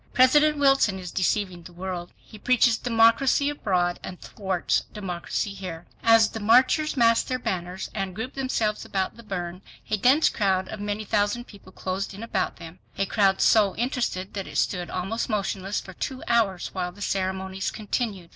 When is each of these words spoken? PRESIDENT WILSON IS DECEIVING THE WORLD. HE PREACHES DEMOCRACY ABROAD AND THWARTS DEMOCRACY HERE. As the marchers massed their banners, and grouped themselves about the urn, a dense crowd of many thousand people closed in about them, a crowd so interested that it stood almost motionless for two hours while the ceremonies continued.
PRESIDENT 0.13 0.57
WILSON 0.57 0.97
IS 0.97 1.11
DECEIVING 1.11 1.61
THE 1.61 1.73
WORLD. 1.73 2.11
HE 2.17 2.39
PREACHES 2.39 2.79
DEMOCRACY 2.79 3.49
ABROAD 3.51 3.99
AND 4.03 4.19
THWARTS 4.19 4.85
DEMOCRACY 4.95 5.53
HERE. 5.53 5.85
As 6.01 6.29
the 6.29 6.39
marchers 6.39 6.97
massed 6.97 7.27
their 7.27 7.37
banners, 7.37 7.91
and 7.93 8.15
grouped 8.15 8.33
themselves 8.33 8.83
about 8.83 9.15
the 9.15 9.35
urn, 9.35 9.61
a 9.91 9.97
dense 9.97 10.27
crowd 10.29 10.67
of 10.69 10.79
many 10.79 11.05
thousand 11.05 11.45
people 11.45 11.71
closed 11.71 12.15
in 12.15 12.23
about 12.23 12.55
them, 12.55 12.79
a 12.97 13.05
crowd 13.05 13.41
so 13.41 13.75
interested 13.75 14.33
that 14.33 14.47
it 14.47 14.57
stood 14.57 14.89
almost 14.89 15.29
motionless 15.29 15.79
for 15.79 15.93
two 15.93 16.23
hours 16.27 16.71
while 16.73 16.91
the 16.91 17.03
ceremonies 17.03 17.69
continued. 17.69 18.29